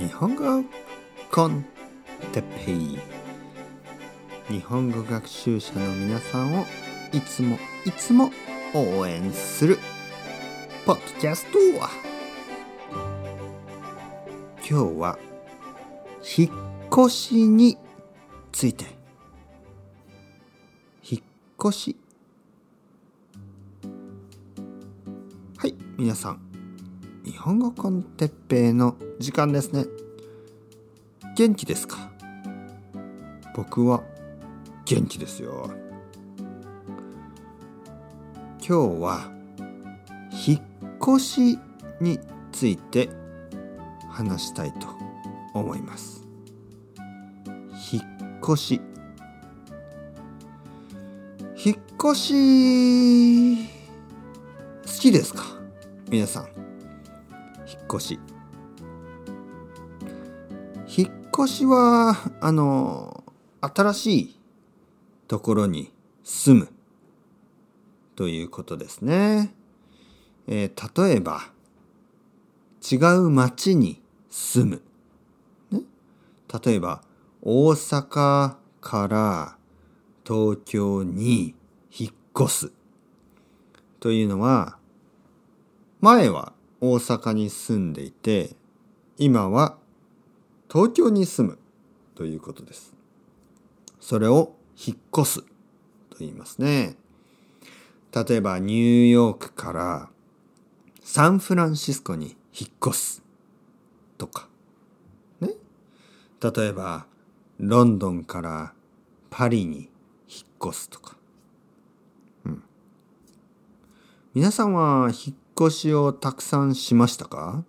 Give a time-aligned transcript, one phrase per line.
[0.00, 0.64] 日本語
[1.30, 1.62] コン
[2.32, 2.98] テッペイ。
[4.48, 6.64] 日本語学習者の皆さんを
[7.12, 8.30] いつもいつも
[8.72, 9.78] 応援する
[10.86, 11.58] ポッドキャスト
[14.66, 15.18] 今日は
[16.38, 16.50] 引っ
[17.06, 17.76] 越しに
[18.52, 18.86] ついて。
[21.02, 21.22] 引っ
[21.60, 21.96] 越し。
[25.58, 26.49] はい皆さん。
[27.24, 29.84] 日本語コンテッペイの時間ですね。
[31.36, 32.10] 元気ですか？
[33.54, 34.02] 僕は
[34.86, 35.70] 元気ですよ。
[38.66, 39.30] 今日は
[40.46, 40.60] 引っ
[41.16, 41.58] 越し
[42.00, 42.18] に
[42.52, 43.10] ついて
[44.08, 44.88] 話したいと
[45.52, 46.26] 思います。
[47.92, 48.02] 引っ
[48.42, 48.80] 越し。
[51.62, 53.68] 引っ越し好
[55.00, 55.42] きですか？
[56.08, 56.59] 皆さん。
[57.70, 58.20] 引っ越し。
[60.88, 63.22] 引っ越しはあの
[63.60, 64.40] 新しい
[65.28, 65.92] ところに
[66.24, 66.68] 住む。
[68.16, 69.54] ということですね。
[70.48, 71.42] えー、例えば
[72.90, 74.82] 違う町に住む、
[75.70, 75.84] ね、
[76.64, 77.02] 例えば
[77.40, 79.56] 大阪から
[80.26, 81.54] 東京に
[81.96, 82.72] 引っ越す。
[84.00, 84.76] というのは
[86.00, 88.54] 前は大阪に住んでいて
[89.18, 89.76] 今は
[90.70, 91.58] 東京に住む
[92.14, 92.94] ということです。
[94.00, 96.96] それを引っ越すと言いますね。
[98.14, 100.08] 例えばニューヨークから
[101.02, 103.22] サンフランシスコに引っ越す
[104.16, 104.48] とか。
[105.40, 105.50] ね。
[106.40, 107.06] 例えば
[107.58, 108.72] ロンドンから
[109.28, 109.90] パリに
[110.28, 111.16] 引っ越すとか。
[112.44, 112.62] うん。
[114.34, 117.64] 皆さんは引っ越しをたくさんしましたか？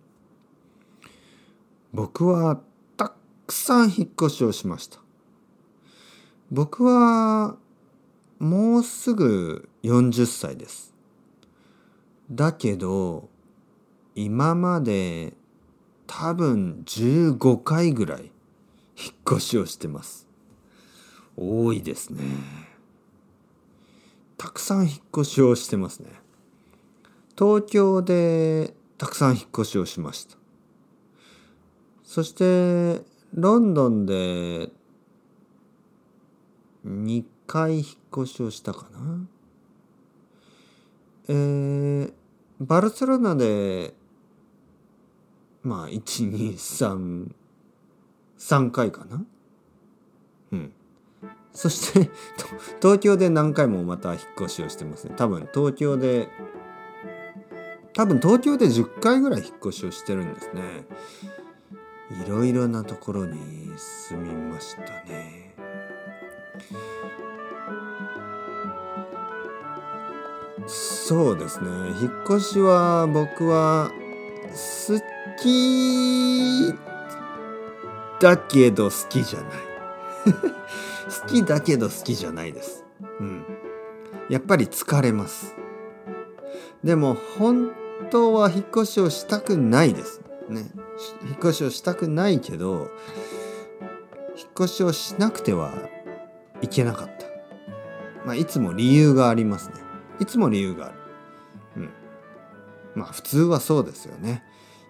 [1.94, 2.62] 僕は
[2.96, 3.14] た
[3.46, 5.00] くさん引っ越しをしました。
[6.50, 7.58] 僕は
[8.40, 10.94] もうすぐ40歳です。
[12.32, 13.30] だけど
[14.16, 15.34] 今まで
[16.08, 18.32] 多分15回ぐらい
[18.96, 20.28] 引っ越しをしてます。
[21.36, 22.24] 多いですね。
[24.38, 26.10] たくさん引っ越しをしてますね。
[27.42, 30.38] 東京でたくさん引っ越しをしました。
[32.04, 33.04] そして
[33.34, 34.70] ロンドンで
[36.86, 37.86] 2回引っ
[38.16, 39.28] 越しをしたかな。
[41.30, 42.14] えー、
[42.60, 43.96] バルセロナで
[45.64, 47.32] まあ123
[48.38, 49.26] 3回かな。
[50.52, 50.74] うん。
[51.54, 52.12] そして
[52.80, 55.16] 東京で何回もまた引っ越しをしてますね。
[55.18, 56.30] 多分東京で
[57.94, 60.86] 多分東京で10回ぐらい引っ越しをしてるんですね。
[62.26, 63.38] いろいろなところに
[63.78, 65.56] 住みましたね。
[70.68, 71.70] そうですね。
[72.02, 73.92] 引っ越しは僕は
[74.50, 75.00] 好
[75.42, 76.74] き
[78.22, 79.52] だけど好きじゃない。
[81.22, 82.86] 好きだけど好きじゃないです。
[83.20, 83.46] うん。
[84.30, 85.56] やっぱり疲れます。
[86.84, 87.72] でも本
[88.10, 90.22] 当は引っ越しをしたくないです。
[90.50, 90.72] ね。
[91.28, 92.90] 引っ越しをしたくないけど、
[94.38, 95.74] 引っ越しをしなくては
[96.62, 97.26] いけなかった。
[98.26, 99.76] まあ、いつも理由がありますね。
[100.20, 100.96] いつも理由がある。
[101.78, 101.90] うん。
[102.96, 104.44] まあ、普通はそうですよね。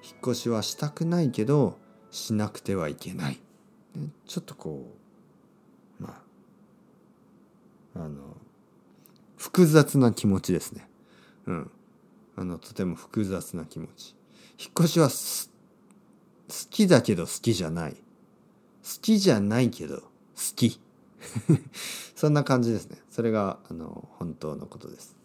[0.03, 1.77] 引っ越しはしたくないけど、
[2.09, 3.39] しなくてはいけない。
[3.95, 4.94] ね、ちょっとこ
[6.00, 6.21] う、ま
[7.95, 8.38] あ、あの、
[9.38, 10.88] 複雑な気持ちですね。
[11.47, 11.71] うん。
[12.41, 14.16] あのとても複雑な気持ち。
[14.59, 15.13] 引っ越しは好
[16.69, 17.94] きだけど好きじゃない。
[17.94, 18.00] 好
[19.02, 20.06] きじゃないけど好
[20.56, 20.80] き。
[22.16, 22.97] そんな感じですね。
[23.09, 25.16] それがあの本当のことです。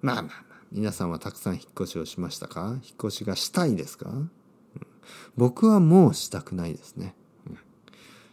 [0.00, 0.52] まあまあまあ。
[0.70, 2.78] 皆さんはたくさん引っ越しをしましたか？
[2.82, 4.30] 引っ越しがしたいですか、うん、
[5.36, 7.14] 僕はもうしたくないですね、
[7.46, 7.58] うん、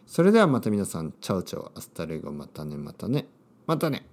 [0.07, 3.27] それではまた皆さん ciao ciao hasta luego またねまたね。
[3.67, 4.05] またね。